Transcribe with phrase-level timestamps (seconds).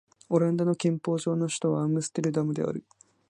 [0.29, 2.83] オランダの憲法上の首都はアムステルダムである